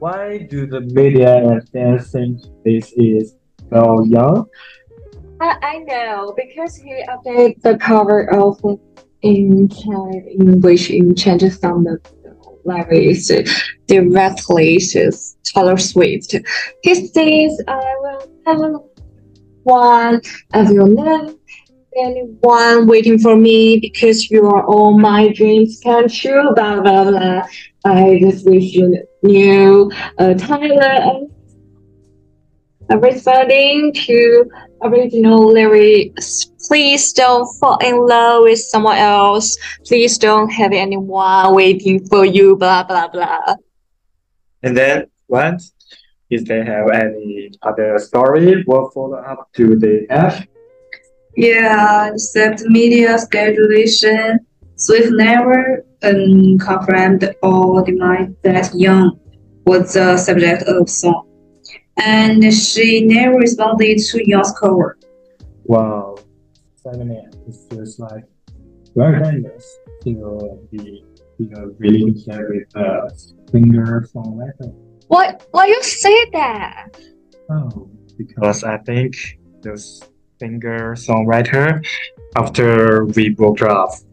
Why 0.00 0.38
do 0.38 0.66
the 0.66 0.80
media 0.80 1.36
and 1.36 1.68
fans 1.68 2.10
think 2.10 2.40
this 2.64 2.90
is 2.96 3.36
so 3.70 4.02
young? 4.04 4.46
I, 5.42 5.56
I 5.60 5.78
know 5.80 6.32
because 6.34 6.74
he 6.74 7.04
updated 7.06 7.60
the 7.60 7.76
cover 7.76 8.32
of 8.32 8.58
in 9.20 9.68
Chinese 9.68 10.24
English 10.40 10.88
in 10.88 11.14
changes 11.14 11.58
some 11.58 11.86
of 11.86 12.02
the 12.02 12.34
lyrics 12.64 13.30
directly 13.88 14.78
to 14.78 15.12
Taylor 15.44 15.76
Swift. 15.76 16.34
He 16.82 16.94
says, 16.94 17.62
"I 17.68 17.94
will 18.00 18.22
have 18.46 18.80
one 19.64 20.22
of 20.54 20.70
your 20.72 20.88
love." 20.88 21.36
Anyone 21.94 22.86
waiting 22.86 23.18
for 23.18 23.36
me 23.36 23.78
because 23.78 24.30
you 24.30 24.46
are 24.46 24.64
all 24.64 24.98
my 24.98 25.30
dreams 25.32 25.78
come 25.84 26.08
true, 26.08 26.54
blah 26.54 26.80
blah 26.80 27.04
blah. 27.04 27.42
I 27.84 28.18
just 28.20 28.46
wish 28.46 28.74
you 28.74 29.04
knew 29.22 29.90
uh, 30.18 30.34
Tyler 30.34 31.26
responding 32.98 33.92
to 33.94 34.50
original 34.82 35.52
lyrics. 35.52 36.46
Please 36.66 37.12
don't 37.12 37.46
fall 37.58 37.78
in 37.78 38.06
love 38.06 38.42
with 38.42 38.58
someone 38.58 38.98
else. 38.98 39.56
Please 39.86 40.18
don't 40.18 40.50
have 40.50 40.72
anyone 40.72 41.54
waiting 41.54 42.04
for 42.06 42.24
you. 42.24 42.56
Blah 42.56 42.84
blah 42.84 43.08
blah. 43.08 43.54
And 44.62 44.76
then 44.76 45.06
what? 45.26 45.62
Is 46.30 46.44
they 46.44 46.64
have 46.64 46.90
any 46.90 47.50
other 47.62 47.98
story 47.98 48.64
or 48.68 48.90
follow 48.92 49.18
up 49.18 49.48
to 49.54 49.76
the 49.76 50.06
F? 50.10 50.46
Yeah, 51.36 52.10
except 52.12 52.62
media 52.62 53.18
speculation, 53.18 54.46
Swift 54.80 55.12
never 55.12 55.84
um, 56.02 56.58
confirmed 56.58 57.34
or 57.42 57.84
denied 57.84 58.34
that 58.42 58.74
Young 58.74 59.20
was 59.66 59.92
the 59.92 60.16
subject 60.16 60.62
of 60.62 60.88
song, 60.88 61.28
and 61.98 62.42
she 62.52 63.04
never 63.04 63.36
responded 63.36 63.98
to 63.98 64.26
Young's 64.26 64.52
cover. 64.58 64.96
Wow, 65.64 66.16
seven 66.76 67.12
years. 67.12 67.34
It 67.46 67.74
feels 67.74 67.98
like 67.98 68.24
very 68.96 69.22
dangerous 69.22 69.78
to 70.04 70.58
be 70.72 71.04
you 71.36 71.50
know 71.50 71.74
relationship 71.76 72.40
with 72.48 72.74
a 72.74 73.10
singer 73.50 74.08
songwriter. 74.14 74.72
Why 75.08 75.36
why 75.50 75.66
you 75.66 75.82
say 75.82 76.24
that? 76.32 76.88
Oh, 77.50 77.90
because 78.16 78.64
I 78.64 78.78
think 78.78 79.14
those 79.60 80.02
singer 80.38 80.96
songwriter 80.96 81.84
after 82.34 83.04
we 83.04 83.28
broke 83.28 83.60
up, 83.60 83.90
we, 83.90 84.09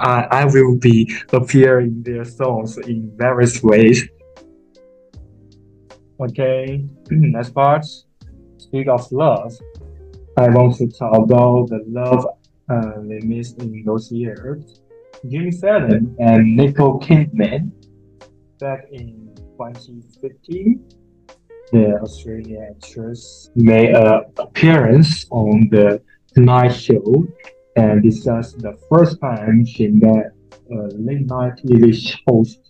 I, 0.00 0.28
I 0.30 0.44
will 0.44 0.76
be 0.76 1.12
appearing 1.32 2.02
their 2.02 2.24
songs 2.24 2.78
in 2.78 3.12
various 3.16 3.62
ways. 3.62 4.08
Okay, 6.20 6.84
next 7.10 7.50
part. 7.50 7.84
Speak 8.58 8.88
of 8.88 9.10
love. 9.12 9.52
I 10.36 10.48
want 10.48 10.76
to 10.76 10.88
talk 10.88 11.16
about 11.16 11.68
the 11.68 11.82
love 11.86 12.26
uh, 12.68 13.00
they 13.02 13.20
missed 13.20 13.60
in 13.60 13.82
those 13.84 14.10
years. 14.10 14.80
Jimmy 15.28 15.52
Fallon 15.52 16.16
and 16.18 16.56
Nicole 16.56 16.98
Kidman 17.00 17.70
back 18.58 18.86
in 18.90 19.34
2015 19.58 20.84
the 21.72 21.98
Australian 22.02 22.76
actress 22.76 23.50
made 23.56 23.94
an 23.94 24.24
appearance 24.38 25.26
on 25.30 25.68
the 25.70 26.02
Tonight 26.34 26.68
Show, 26.68 27.26
and 27.76 28.02
this 28.02 28.24
was 28.24 28.54
the 28.54 28.76
first 28.90 29.20
time 29.20 29.64
she 29.64 29.88
met 29.88 30.32
a 30.70 30.74
late 30.94 31.26
night 31.26 31.54
TV 31.64 32.14
host 32.26 32.60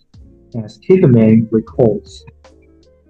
as 0.63 0.79
Kidman 0.79 1.47
recalls. 1.51 2.23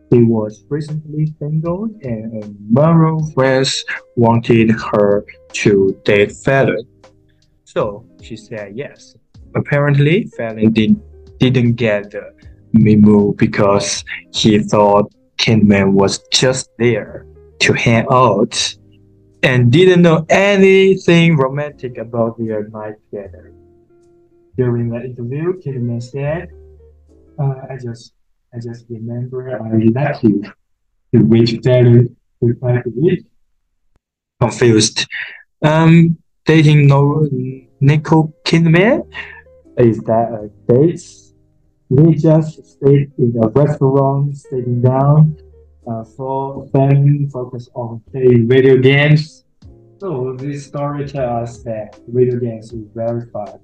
He 0.09 0.23
was 0.23 0.65
recently 0.69 1.33
single, 1.39 1.85
and 2.03 2.43
a 2.43 2.47
Monroe 2.69 3.19
friends 3.33 3.83
wanted 4.15 4.69
her 4.71 5.25
to 5.53 5.99
date 6.05 6.31
Fallon. 6.31 6.87
So 7.63 8.05
she 8.21 8.35
said 8.35 8.73
yes. 8.75 9.15
Apparently, 9.55 10.27
Fallon 10.37 10.71
did, 10.71 10.95
didn't 11.39 11.73
get 11.73 12.11
the 12.11 12.31
memo 12.73 13.33
because 13.33 14.03
he 14.31 14.59
thought 14.59 15.11
Kidman 15.37 15.93
was 15.93 16.19
just 16.31 16.69
there 16.77 17.25
to 17.59 17.73
hang 17.73 18.05
out 18.11 18.75
and 19.43 19.71
didn't 19.71 20.01
know 20.01 20.25
anything 20.29 21.35
romantic 21.37 21.97
about 21.97 22.37
their 22.39 22.67
night 22.69 22.95
together. 23.11 23.53
During 24.57 24.89
the 24.89 25.03
interview, 25.03 25.59
Kidman 25.61 26.01
said, 26.01 26.49
uh, 27.37 27.55
"I 27.69 27.77
just, 27.77 28.13
I 28.53 28.57
just 28.59 28.85
remember 28.89 29.59
I 29.59 29.77
like 29.99 30.23
you." 30.23 30.43
To 31.13 31.19
which 31.19 31.59
Fallon 31.63 32.15
replied 32.41 32.83
it, 32.85 33.25
confused. 34.41 35.05
Um, 35.61 36.17
dating 36.45 36.87
no 36.87 37.27
Nicole 37.79 38.33
Kidman? 38.45 39.05
Is 39.77 39.99
that 40.09 40.27
a 40.33 40.49
date? 40.67 41.01
We 41.89 42.15
just 42.15 42.65
stayed 42.65 43.11
in 43.17 43.35
a 43.43 43.47
restaurant, 43.49 44.37
sitting 44.37 44.81
down, 44.81 45.37
uh, 45.87 46.03
for 46.03 46.67
family 46.69 47.27
focus 47.31 47.69
on 47.73 48.01
playing 48.11 48.47
video 48.47 48.77
games. 48.77 49.45
So 49.99 50.35
this 50.37 50.65
story 50.65 51.07
tells 51.07 51.49
us 51.49 51.63
that 51.63 51.99
video 52.07 52.39
games 52.39 52.73
is 52.73 52.85
very 52.93 53.25
fun. 53.29 53.59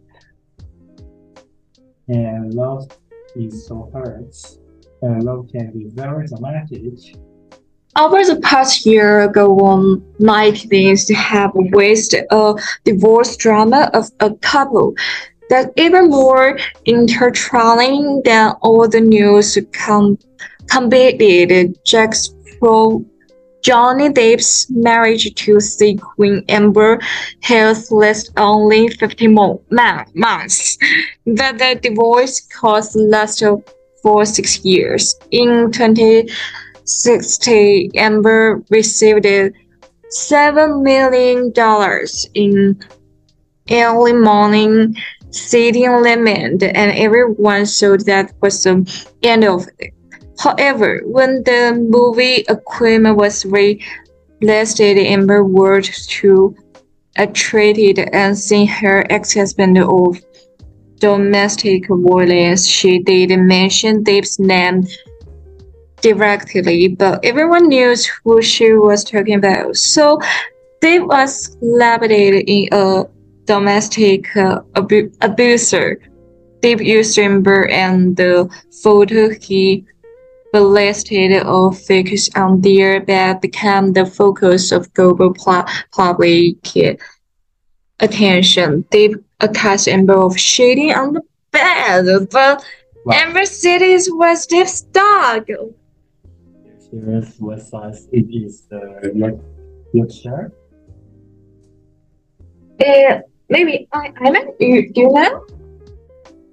And 2.08 2.54
love 2.54 2.88
is 3.36 3.68
so 3.68 3.90
hurts. 3.94 4.60
And 5.02 5.24
love 5.24 5.48
can 5.52 5.72
be 5.72 5.88
very 5.90 6.28
dramatic. 6.28 6.82
Over 7.98 8.24
the 8.24 8.40
past 8.42 8.86
year 8.86 9.28
go 9.28 9.60
on 9.60 10.04
Night 10.20 10.60
Things 10.70 11.06
to 11.06 11.14
have 11.16 11.52
witnessed 11.54 12.14
a 12.14 12.54
divorce 12.84 13.36
drama 13.36 13.90
of 13.94 14.10
a 14.20 14.34
couple 14.36 14.96
that's 15.50 15.70
even 15.78 16.10
more 16.10 16.60
intertwining 16.86 18.22
than 18.24 18.52
all 18.62 18.88
the 18.88 19.02
news 19.02 19.58
com- 19.74 20.20
combated 20.70 21.78
Jack 21.84 22.16
Sparrow 22.16 23.04
Johnny 23.62 24.08
Depp's 24.10 24.68
marriage 24.70 25.34
to 25.36 25.60
C 25.60 25.96
Queen 25.96 26.46
Amber 26.48 26.98
has 27.42 27.92
lasted 27.92 28.34
only 28.38 28.88
15 28.88 29.34
more 29.34 29.60
ma- 29.70 30.06
months, 30.14 30.78
but 31.26 31.58
the 31.58 31.78
divorce 31.82 32.40
cost 32.48 32.96
lasted 32.96 33.62
for 34.02 34.26
six 34.26 34.64
years. 34.64 35.14
In 35.32 35.70
2016, 35.72 37.92
Amber 37.96 38.64
received 38.70 39.26
$7 39.26 39.52
million 40.82 41.52
in 42.34 42.80
early 43.72 44.14
morning 44.14 44.96
sitting 45.32 46.02
limit, 46.02 46.64
and 46.64 46.98
everyone 46.98 47.66
thought 47.66 48.06
that 48.06 48.32
was 48.42 48.64
the 48.64 48.84
end 49.22 49.44
of 49.44 49.68
it. 49.80 49.94
However, 50.40 51.02
when 51.06 51.44
the 51.44 51.74
movie 51.76 52.44
Aquaman 52.46 53.18
was 53.18 53.46
released, 53.46 54.80
Amber 54.80 55.44
world 55.44 55.84
to 55.84 56.56
attracted 57.18 58.00
and 58.14 58.38
seen 58.38 58.66
her 58.66 59.06
ex-husband 59.10 59.78
of 59.78 60.18
domestic 61.00 61.88
violence, 61.90 62.66
she 62.66 63.00
didn't 63.00 63.46
mention 63.46 64.04
Deep's 64.04 64.40
name 64.40 64.88
directly, 66.02 66.88
but 66.88 67.20
everyone 67.26 67.68
knew 67.68 67.94
who 68.24 68.42
she 68.42 68.72
was 68.74 69.04
talking 69.04 69.36
about. 69.36 69.76
So 69.76 70.22
Deep 70.80 71.04
was 71.04 71.58
labeled 71.62 72.12
in 72.12 72.70
a 72.72 73.04
domestic 73.44 74.34
uh, 74.38 74.62
abu- 74.78 75.12
abuser. 75.20 76.00
Deep 76.62 76.80
used 76.80 77.20
Amber 77.20 77.68
and 77.68 78.16
the 78.16 78.50
photo 78.82 79.30
he 79.30 79.86
ballisted 80.52 81.44
or 81.46 81.72
focused 81.74 82.38
on 82.38 82.62
there 82.62 83.00
that 83.06 83.42
became 83.42 83.94
the 83.94 84.06
focus 84.06 84.72
of 84.72 84.92
global 84.94 85.34
pl- 85.34 85.66
public 85.92 86.58
attention. 88.00 88.86
Deep 88.92 89.16
accused 89.40 89.88
Amber 89.88 90.16
of 90.16 90.38
cheating 90.38 90.94
on 90.94 91.14
the 91.14 91.22
bed, 91.52 92.28
but 92.32 92.64
Wow. 93.06 93.16
Amber 93.16 93.46
said 93.46 93.82
it 93.82 94.04
was 94.10 94.46
Deep's 94.46 94.82
dog. 94.82 95.48
Here's 96.92 97.38
what 97.40 97.62
size 97.62 98.08
it 98.12 98.28
is 98.30 98.66
the 98.70 99.12
York- 99.16 99.40
Yorkshire. 99.94 100.52
Uh, 102.86 103.20
maybe 103.50 103.88
I, 103.94 104.12
I 104.20 104.32
mean, 104.32 104.48
you, 104.60 104.92
you 104.94 105.14
know? 105.14 105.46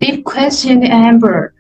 Deep 0.00 0.24
questioned 0.24 0.84
Amber. 0.84 1.52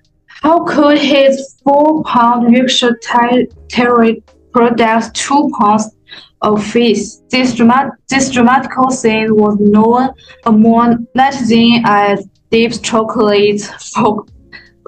How 0.42 0.64
could 0.64 0.98
his 0.98 1.56
four 1.64 2.02
pound 2.04 2.54
Yorkshire 2.54 2.98
Ter- 3.02 3.46
Terrier 3.68 4.16
produce 4.52 5.10
two 5.12 5.50
pounds 5.58 5.96
of 6.42 6.64
fish? 6.64 7.16
This, 7.30 7.54
dramat- 7.54 7.92
this 8.08 8.30
dramatical 8.30 8.90
scene 8.90 9.34
was 9.34 9.56
known 9.58 10.10
among 10.44 11.06
netizens 11.16 11.82
as 11.84 12.26
Deep 12.50 12.72
Chocolate 12.82 13.62
Folk 13.94 14.28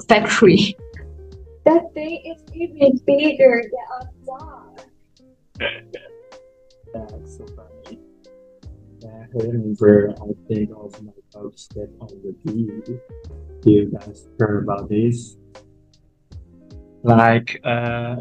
Factory. 0.09 0.77
That 1.65 1.93
thing 1.95 2.23
is 2.25 2.43
even 2.55 3.01
bigger 3.07 3.63
than 3.63 4.01
a 4.01 4.27
dog. 4.27 4.81
That's 6.95 7.37
so 7.37 7.47
funny. 7.57 7.99
I 9.05 9.27
remember 9.35 10.15
I 10.23 10.29
think 10.49 10.71
of 10.77 11.03
my 11.03 11.13
dog 11.33 11.59
step 11.59 11.91
on 12.01 12.09
the 12.23 12.35
bee. 12.45 12.99
Do 13.63 13.71
you 13.71 13.91
guys 13.91 14.29
heard 14.39 14.65
about 14.65 14.89
this? 14.89 15.37
Like 17.03 17.61
uh 17.65 18.17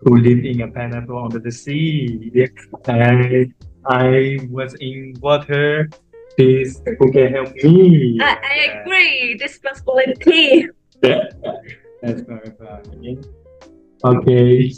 who 0.00 0.18
lived 0.18 0.44
in 0.44 0.62
a 0.62 0.68
pineapple 0.68 1.24
under 1.24 1.38
the 1.38 1.52
sea. 1.52 2.30
I 2.86 3.46
I 3.86 4.38
was 4.50 4.74
in 4.80 5.14
water. 5.20 5.88
Please 6.36 6.80
who 6.98 7.12
can 7.12 7.32
help 7.32 7.54
me? 7.54 8.18
I, 8.20 8.38
I 8.42 8.56
agree. 8.80 9.38
Responsibility. 9.40 10.68
That's 11.02 12.22
very 12.22 12.52
funny. 12.58 13.18
Okay. 14.04 14.72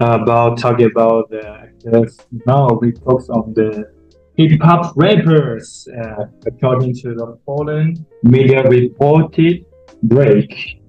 About 0.00 0.58
talking 0.58 0.86
about 0.86 1.28
the 1.30 1.42
actors, 1.48 2.16
now 2.46 2.68
we 2.80 2.92
focus 2.92 3.28
on 3.30 3.52
the 3.54 3.97
hip 4.38 4.62
hop 4.62 4.92
rappers. 4.96 5.88
Uh, 6.00 6.26
according 6.46 6.94
to 6.94 7.14
the 7.14 7.38
foreign 7.44 8.06
media 8.22 8.62
reported, 8.62 9.66
Drake, 10.06 10.80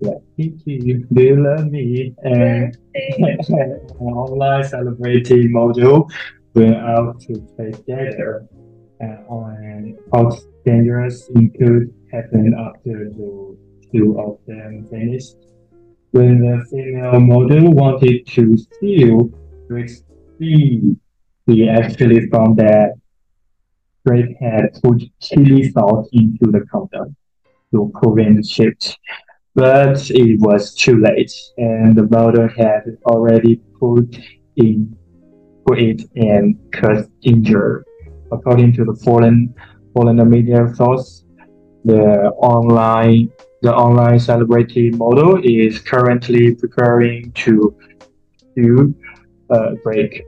like 0.00 0.22
Kiki, 0.36 1.04
Do 1.12 1.22
You 1.22 1.42
Love 1.42 1.70
Me, 1.70 2.14
and 2.22 2.76
an 2.94 3.90
online 4.00 4.64
celebrity 4.64 5.48
model 5.48 6.08
went 6.54 6.76
out 6.76 7.20
to 7.22 7.40
play 7.56 7.70
together. 7.70 8.46
Uh, 9.02 9.32
on 9.32 9.96
how 10.12 10.30
dangerous 10.66 11.30
it 11.34 11.58
could 11.58 11.90
happen 12.12 12.52
after 12.52 13.08
the 13.08 13.56
two 13.90 14.20
of 14.20 14.36
them 14.46 14.86
finished. 14.90 15.36
When 16.10 16.42
the 16.42 16.62
female 16.70 17.18
model 17.18 17.72
wanted 17.72 18.26
to 18.26 18.58
steal 18.58 19.30
Drake's 19.68 20.02
feed, 20.38 21.00
he 21.46 21.68
actually 21.68 22.28
found 22.28 22.56
that 22.58 22.94
Drake 24.06 24.36
had 24.40 24.70
put 24.82 25.02
chili 25.20 25.70
salt 25.70 26.08
into 26.12 26.50
the 26.50 26.64
condom 26.70 27.16
to 27.72 27.92
prevent 28.00 28.46
shift. 28.46 28.98
But 29.54 30.10
it 30.10 30.40
was 30.40 30.74
too 30.74 31.00
late, 31.00 31.32
and 31.58 31.96
the 31.96 32.06
model 32.08 32.48
had 32.48 32.82
already 33.04 33.60
put 33.78 34.16
in 34.56 34.96
put 35.66 35.78
it 35.78 36.02
and 36.16 36.56
caused 36.72 37.10
injury. 37.22 37.82
According 38.32 38.72
to 38.74 38.84
the 38.84 38.94
foreign 39.04 39.54
foreign 39.92 40.30
media 40.30 40.72
source, 40.74 41.24
the 41.84 42.30
online 42.38 43.30
the 43.62 43.74
online 43.74 44.18
celebrity 44.18 44.90
model 44.90 45.40
is 45.42 45.80
currently 45.80 46.54
preparing 46.54 47.32
to 47.32 47.76
sue 48.54 48.94
uh, 49.50 49.72
Drake. 49.82 50.22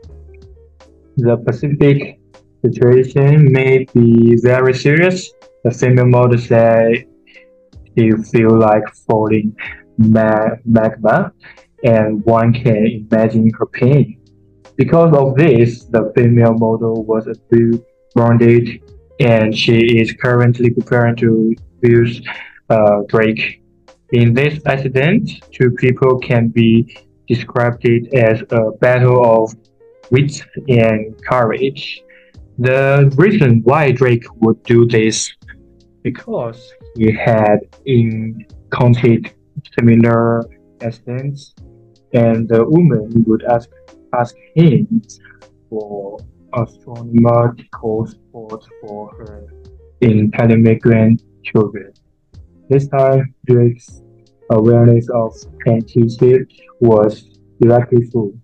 The 1.16 1.36
Pacific 1.36 2.18
situation 2.64 3.52
may 3.52 3.84
be 3.92 4.36
very 4.40 4.72
serious. 4.72 5.30
The 5.62 5.70
female 5.70 6.06
model 6.06 6.38
said 6.38 7.04
she 7.96 8.10
feel 8.32 8.58
like 8.58 8.82
falling 9.06 9.54
ma- 9.98 10.56
magma, 10.64 11.32
and 11.84 12.24
one 12.24 12.54
can 12.54 13.06
imagine 13.10 13.50
her 13.58 13.66
pain. 13.66 14.18
Because 14.76 15.14
of 15.14 15.36
this, 15.36 15.84
the 15.84 16.10
female 16.16 16.54
model 16.54 17.04
was 17.04 17.26
abused, 17.26 17.82
wounded, 18.16 18.80
and 19.20 19.56
she 19.56 20.00
is 20.00 20.12
currently 20.12 20.70
preparing 20.70 21.16
to 21.16 21.54
abuse 21.76 22.22
uh, 22.70 23.02
Drake. 23.08 23.62
In 24.12 24.32
this 24.32 24.60
accident, 24.66 25.30
two 25.52 25.70
people 25.72 26.18
can 26.18 26.48
be 26.48 26.96
described 27.28 27.86
as 28.14 28.42
a 28.50 28.70
battle 28.80 29.24
of 29.24 29.54
wit 30.12 30.42
and 30.68 31.00
courage. 31.24 32.02
The 32.58 33.10
reason 33.16 33.62
why 33.64 33.92
Drake 33.92 34.24
would 34.42 34.62
do 34.62 34.86
this 34.86 35.32
because 36.02 36.60
he 36.96 37.10
had 37.10 37.60
encountered 37.86 39.32
similar 39.78 40.44
accidents, 40.82 41.54
and 42.12 42.48
the 42.48 42.62
woman 42.64 43.24
would 43.26 43.42
ask 43.44 43.70
ask 44.12 44.36
him 44.54 45.02
for 45.70 46.18
astronomical 46.54 48.06
support 48.06 48.62
for 48.80 49.10
her 49.16 49.46
impediment 50.02 50.82
grandchildren. 50.82 51.92
This 52.68 52.86
time, 52.88 53.34
Drake's 53.46 54.02
awareness 54.50 55.08
of 55.08 55.32
anti-ship 55.66 56.48
was 56.80 57.38
directly 57.60 58.04
full. 58.10 58.34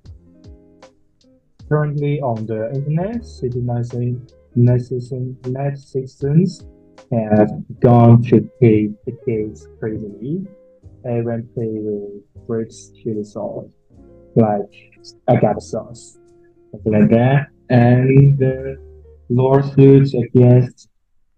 Currently 1.68 2.20
on 2.20 2.46
the 2.46 2.70
internet, 2.72 3.26
citizen 3.26 4.24
netizens 4.56 6.64
have 7.12 7.50
gone 7.80 8.22
to 8.22 8.40
take 8.60 8.92
the 9.04 9.12
case 9.26 9.66
crazily 9.78 10.46
when 11.02 11.46
play 11.54 11.68
with 11.68 12.22
Drake's 12.46 12.90
chili 12.96 13.22
sauce, 13.22 13.66
like 14.34 14.72
agave 15.28 15.60
sauce, 15.60 16.18
something 16.70 16.92
like 16.92 17.10
that. 17.10 17.48
And 17.68 18.38
the 18.38 18.78
lawsuits 19.28 20.14
against 20.14 20.88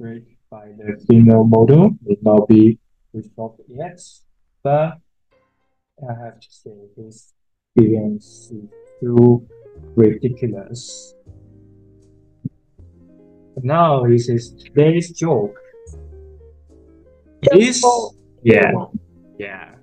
Drake 0.00 0.38
by 0.48 0.68
the 0.78 1.04
female 1.08 1.42
model 1.42 1.90
may 2.04 2.16
not 2.22 2.46
be 2.48 2.78
resolved 3.12 3.62
yet, 3.68 4.00
but 4.62 4.92
I 6.08 6.14
have 6.24 6.38
to 6.38 6.48
say 6.48 6.70
this 6.96 7.32
experience 7.74 8.52
too 9.00 9.48
ridiculous. 9.96 11.14
Now 13.62 14.04
this 14.06 14.28
is 14.28 14.54
today's 14.54 15.10
joke. 15.10 15.56
This, 17.52 17.84
yeah, 18.42 18.72
yeah. 19.38 19.74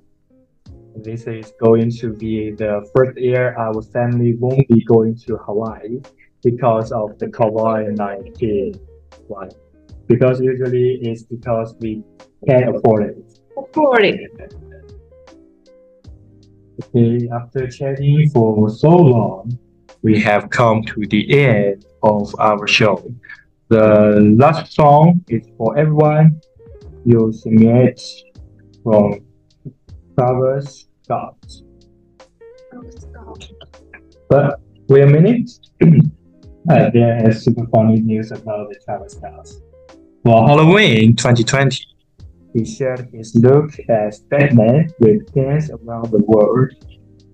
This 0.95 1.27
is 1.27 1.53
going 1.59 1.91
to 2.01 2.13
be 2.13 2.51
the 2.51 2.89
first 2.95 3.17
year 3.17 3.55
our 3.57 3.81
family 3.81 4.35
won't 4.35 4.67
be 4.67 4.83
going 4.85 5.15
to 5.27 5.37
Hawaii 5.37 6.01
because 6.43 6.91
of 6.91 7.17
the 7.19 7.27
COVID 7.27 7.97
nineteen. 7.97 8.79
Why? 9.27 9.49
Because 10.07 10.39
usually 10.41 10.99
it's 11.01 11.23
because 11.23 11.75
we 11.79 12.03
can't 12.47 12.75
afford 12.75 13.09
it. 13.09 13.39
Afford 13.57 14.05
it. 14.05 14.53
Okay, 16.83 17.27
after 17.33 17.67
chatting 17.67 18.29
for 18.29 18.69
so 18.69 18.89
long, 18.89 19.57
we 20.07 20.17
have 20.21 20.49
come 20.49 20.81
to 20.83 21.05
the 21.07 21.23
end 21.37 21.85
of 22.01 22.33
our 22.39 22.65
show. 22.65 22.95
The 23.67 24.35
last 24.41 24.73
song 24.73 25.25
is 25.27 25.43
for 25.57 25.77
everyone. 25.77 26.39
You 27.03 27.33
sing 27.33 27.61
it 27.67 27.99
from 28.83 29.19
Travis 30.15 30.87
Scott. 31.03 31.35
But 34.29 34.61
wait 34.87 35.03
a 35.03 35.07
minute. 35.07 35.49
uh, 36.71 36.89
there 36.95 37.29
is 37.29 37.43
super 37.43 37.67
funny 37.75 37.99
news 37.99 38.31
about 38.31 38.69
the 38.69 38.79
Travis 38.85 39.11
Scott. 39.17 39.45
For 40.23 40.47
Halloween 40.47 41.17
2020, 41.17 41.85
he 42.53 42.63
shared 42.63 43.09
his 43.11 43.35
look 43.35 43.71
as 43.89 44.21
Batman 44.31 44.89
with 45.01 45.33
fans 45.33 45.69
around 45.69 46.11
the 46.11 46.23
world. 46.33 46.71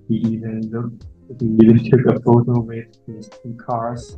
He 0.08 0.16
even 0.34 0.72
looked, 0.72 1.06
he 1.40 1.58
even 1.62 1.84
took 1.90 2.06
a 2.08 2.20
photo 2.22 2.60
with 2.60 2.86
his 3.08 3.30
two 3.30 3.56
cars 3.56 4.18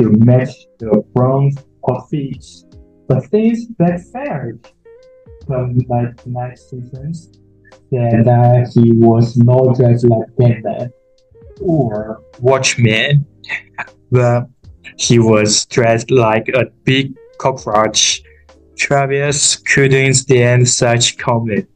to 0.00 0.10
match 0.10 0.66
the 0.78 1.04
front 1.14 1.58
outfits. 1.88 2.64
But 3.08 3.24
things 3.26 3.66
backfired. 3.66 4.66
From 5.46 5.78
like 5.88 6.26
night 6.26 6.58
seasons, 6.58 7.32
that 7.90 8.28
uh, 8.28 8.70
he 8.72 8.92
was 8.92 9.36
not 9.36 9.76
dressed 9.76 10.04
like 10.04 10.28
Batman 10.36 10.92
or 11.60 12.22
Watchman, 12.40 13.26
but 14.10 14.48
he 14.96 15.18
was 15.18 15.64
dressed 15.66 16.10
like 16.10 16.48
a 16.48 16.66
big 16.84 17.14
cockroach. 17.38 18.22
Travis 18.76 19.56
couldn't 19.56 20.14
stand 20.14 20.68
such 20.68 21.18
comment 21.18 21.68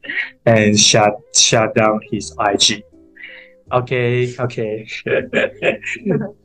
and 0.45 0.79
shut 0.79 1.13
shut 1.35 1.75
down 1.75 1.99
his 2.11 2.35
IG. 2.39 2.83
Okay, 3.71 4.35
okay. 4.39 4.87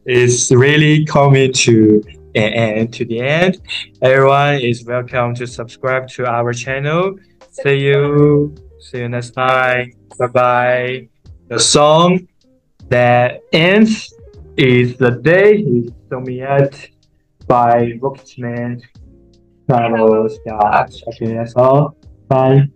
it's 0.06 0.50
really 0.50 1.04
coming 1.04 1.52
to 1.52 2.02
an 2.34 2.52
end 2.52 2.94
to 2.94 3.04
the 3.04 3.20
end. 3.20 3.58
Everyone 4.00 4.54
is 4.54 4.84
welcome 4.84 5.34
to 5.34 5.46
subscribe 5.46 6.08
to 6.08 6.26
our 6.26 6.54
channel. 6.54 7.16
See 7.50 7.76
you. 7.76 8.54
See 8.80 8.98
you 8.98 9.08
next 9.08 9.32
time. 9.32 9.92
Bye 10.18 10.26
bye. 10.28 11.08
The 11.48 11.60
song 11.60 12.26
that 12.88 13.40
ends 13.52 14.14
is 14.56 14.96
the 14.96 15.10
day 15.10 15.58
is 15.58 15.90
Somiat 16.08 16.88
by 17.46 17.98
Rocketman 18.00 18.82
Travis 19.68 20.36
Scott. 20.36 20.92
Okay, 21.08 21.34
that's 21.34 21.54
all. 21.54 21.96
Bye. 22.28 22.68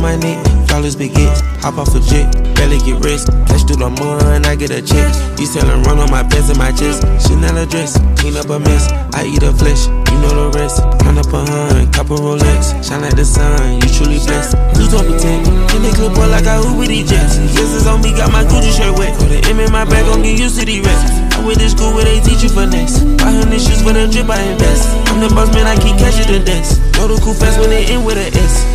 On 0.00 0.02
my 0.02 0.16
neck, 0.16 0.40
dollars 0.66 0.96
big. 0.96 1.12
Hop 1.60 1.76
off 1.76 1.94
a 1.94 2.00
jet, 2.00 2.32
barely 2.56 2.78
get 2.80 2.96
rest. 3.04 3.28
Cash 3.44 3.64
through 3.64 3.84
the 3.84 3.90
mud, 3.90 4.46
I 4.46 4.56
get 4.56 4.72
a 4.72 4.80
check. 4.80 5.12
You 5.38 5.44
selling 5.44 5.82
run 5.84 6.00
on 6.00 6.10
my 6.10 6.24
pants 6.24 6.48
and 6.48 6.58
my 6.58 6.72
chest. 6.72 7.04
Chanel 7.28 7.58
a 7.58 7.66
dress, 7.66 8.00
clean 8.16 8.36
up 8.36 8.48
a 8.48 8.58
mess. 8.58 8.88
I 9.12 9.28
eat 9.28 9.42
a 9.44 9.52
flesh, 9.52 9.86
you 10.08 10.16
know 10.24 10.32
the 10.32 10.58
rest. 10.58 10.80
Count 11.04 11.20
up 11.20 11.28
a 11.32 11.44
hun, 11.44 11.92
couple 11.92 12.16
Rolex. 12.16 12.72
Shine 12.80 13.02
like 13.02 13.16
the 13.16 13.24
sun, 13.24 13.76
you 13.84 13.88
truly 13.92 14.16
blessed. 14.24 14.56
You 14.80 14.88
talk 14.88 15.04
pretend, 15.04 15.44
in 15.76 15.84
the 15.84 15.92
clip 15.92 16.16
boy 16.16 16.28
like 16.32 16.48
I 16.48 16.56
Uber 16.64 16.88
these 16.88 17.04
jets. 17.04 17.36
It's 17.36 17.84
on 17.84 18.00
me, 18.00 18.16
got 18.16 18.32
my 18.32 18.44
Gucci 18.48 18.72
shirt 18.72 18.96
wet. 18.96 19.12
Put 19.20 19.28
an 19.28 19.44
M 19.52 19.60
in 19.60 19.68
my 19.68 19.84
bag, 19.84 20.08
gon' 20.08 20.24
get 20.24 20.38
used 20.38 20.56
to 20.56 20.64
these 20.64 20.80
reps. 20.80 21.12
I 21.36 21.44
went 21.44 21.60
to 21.60 21.68
school 21.68 21.92
where 21.92 22.08
they 22.08 22.20
teach 22.24 22.40
you 22.40 22.48
finesse. 22.48 23.04
Buy 23.20 23.36
hundred 23.36 23.60
shoes 23.60 23.84
for 23.84 23.92
the 23.92 24.08
drip, 24.08 24.32
I 24.32 24.40
invest. 24.48 24.88
I'm 25.12 25.20
the 25.20 25.28
boss 25.28 25.52
man, 25.52 25.68
I 25.68 25.76
keep 25.76 26.00
cashing 26.00 26.32
the 26.32 26.40
desk. 26.40 26.80
Know 26.96 27.08
the 27.08 27.20
cool 27.20 27.36
fast 27.36 27.60
when 27.60 27.68
they 27.68 27.84
end 27.92 28.04
with 28.06 28.16
a 28.16 28.28
S. 28.32 28.69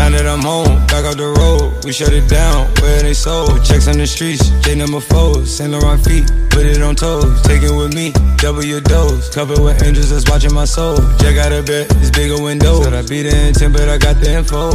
Now 0.00 0.08
that 0.08 0.26
I'm 0.26 0.40
home, 0.40 0.80
back 0.86 1.04
up 1.04 1.18
the 1.18 1.28
road, 1.28 1.84
we 1.84 1.92
shut 1.92 2.14
it 2.14 2.26
down 2.26 2.72
where 2.80 3.02
they 3.02 3.12
sold. 3.12 3.62
Checks 3.62 3.86
on 3.86 3.98
the 3.98 4.06
streets, 4.06 4.48
J 4.64 4.74
number 4.74 4.98
four, 4.98 5.44
Saint 5.44 5.72
Laurent 5.72 6.02
feet, 6.02 6.24
put 6.48 6.64
it 6.64 6.80
on 6.80 6.96
toes. 6.96 7.42
Take 7.42 7.62
it 7.62 7.70
with 7.70 7.94
me, 7.94 8.10
double 8.38 8.64
your 8.64 8.80
dose. 8.80 9.28
Covered 9.28 9.60
with 9.60 9.82
angels 9.82 10.08
that's 10.08 10.24
watching 10.24 10.54
my 10.54 10.64
soul. 10.64 10.96
Jack 11.20 11.36
out 11.36 11.52
a 11.52 11.62
bed, 11.62 11.86
it's 12.00 12.08
bigger 12.08 12.42
window. 12.42 12.82
Said 12.82 12.94
I 12.94 13.02
beat 13.02 13.28
the 13.28 13.48
intent, 13.48 13.74
but 13.74 13.90
I 13.90 13.98
got 13.98 14.16
the 14.16 14.32
info. 14.32 14.70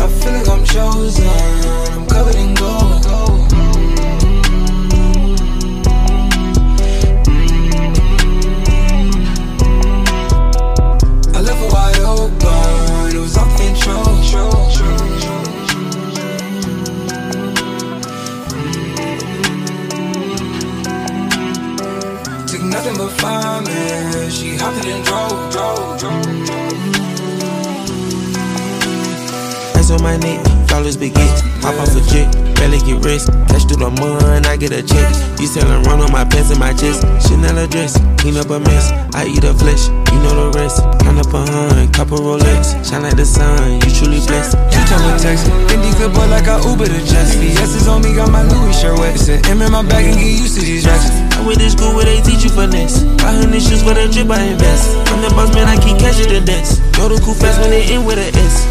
I 0.00 0.08
feel 0.08 0.32
like 0.32 0.48
I'm 0.48 0.64
chosen, 0.64 1.28
I'm 1.28 2.08
covered 2.08 2.36
in 2.36 2.54
gold. 2.54 3.19
And 24.92 25.04
drove, 25.04 25.52
drove, 25.52 25.98
drove. 25.98 26.26
Ice 29.76 29.90
on 29.90 30.02
my 30.02 30.16
neck, 30.16 30.49
dollars 30.80 30.96
big 30.96 31.16
hits. 31.16 31.40
Hop 31.60 31.76
off 31.76 31.92
a 31.92 32.00
jet, 32.08 32.32
barely 32.56 32.80
get 32.80 33.04
rest. 33.04 33.28
Cash 33.52 33.68
through 33.68 33.84
the 33.84 33.90
mud, 34.00 34.46
I 34.46 34.56
get 34.56 34.72
a 34.72 34.80
check. 34.80 35.08
You 35.38 35.46
selling 35.46 35.84
run 35.84 36.00
on 36.00 36.10
my 36.10 36.24
pants 36.24 36.50
and 36.50 36.58
my 36.58 36.72
chest. 36.72 37.04
Chanel 37.28 37.58
a 37.58 37.68
dress, 37.68 38.00
clean 38.16 38.36
up 38.40 38.48
a 38.48 38.58
mess. 38.58 38.88
I 39.12 39.28
eat 39.28 39.44
a 39.44 39.52
flesh, 39.52 39.88
you 40.12 40.18
know 40.24 40.32
the 40.32 40.56
rest. 40.56 40.80
Count 41.04 41.20
up 41.20 41.32
a 41.36 41.40
hun, 41.44 41.92
couple 41.92 42.18
Rolex. 42.18 42.72
Shine 42.80 43.02
like 43.02 43.16
the 43.16 43.26
sun, 43.26 43.76
you 43.84 43.90
truly 43.92 44.24
blessed. 44.24 44.56
Told 44.90 45.06
me 45.06 45.14
text 45.22 45.46
Fendi 45.70 45.94
good 46.02 46.10
boy 46.10 46.26
like 46.26 46.50
I 46.50 46.58
Uber 46.66 46.90
to 46.90 47.00
Jess 47.06 47.38
VS 47.38 47.78
is 47.78 47.86
on 47.86 48.02
me, 48.02 48.10
got 48.10 48.26
my 48.26 48.42
Louis 48.42 48.74
shirt 48.74 48.98
wet 48.98 49.14
It's 49.14 49.28
an 49.28 49.38
M 49.46 49.62
in 49.62 49.70
my 49.70 49.86
bag 49.86 50.02
and 50.02 50.18
get 50.18 50.26
used 50.26 50.58
to 50.58 50.66
these 50.66 50.84
racks 50.84 51.14
I 51.38 51.46
went 51.46 51.60
to 51.60 51.70
school 51.70 51.94
where 51.94 52.04
they 52.04 52.20
teach 52.20 52.42
you 52.42 52.50
finesse. 52.50 53.06
Buy 53.22 53.32
hundred 53.32 53.62
shoes 53.62 53.86
for 53.86 53.94
the 53.94 54.10
drip, 54.10 54.28
I 54.28 54.50
invest. 54.50 54.90
I'm 55.14 55.22
the 55.22 55.30
boss 55.30 55.54
man, 55.54 55.70
I 55.70 55.78
keep 55.78 55.96
cashing 55.96 56.28
the 56.28 56.42
desk. 56.44 56.82
Know 56.98 57.08
the 57.08 57.22
cool 57.22 57.32
fast 57.32 57.60
when 57.60 57.70
they 57.70 57.86
end 57.94 58.04
with 58.04 58.18
a 58.18 58.28
S. 58.36 58.66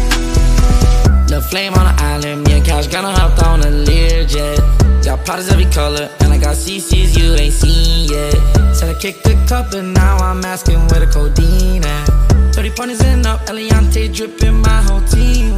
The 1.30 1.40
flame 1.40 1.74
on 1.74 1.84
the 1.86 2.02
island, 2.02 2.44
me 2.44 2.54
and 2.54 2.64
Cash 2.64 2.88
gonna 2.88 3.12
hop 3.12 3.40
on 3.46 3.60
a 3.60 3.66
Learjet. 3.66 4.58
Got 5.04 5.24
Pradas 5.24 5.52
every 5.52 5.66
color, 5.66 6.10
and 6.18 6.32
I 6.32 6.38
got 6.38 6.56
CCs 6.56 7.16
you 7.16 7.34
ain't 7.34 7.54
seen 7.54 8.10
yet. 8.10 8.34
Said 8.74 8.96
I 8.96 8.98
kicked 8.98 9.22
the 9.22 9.36
cup, 9.48 9.72
and 9.72 9.94
now 9.94 10.16
I'm 10.16 10.44
asking 10.44 10.80
where 10.88 10.98
the 10.98 11.06
codeine 11.06 11.84
at. 11.84 12.06
30 12.52 12.70
partners 12.70 13.00
and 13.02 13.24
up, 13.26 13.46
Eliantte 13.46 14.12
dripping 14.12 14.60
my 14.60 14.82
whole 14.82 15.02
team. 15.02 15.56